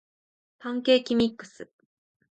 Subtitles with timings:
[0.57, 1.69] パンケーキミックス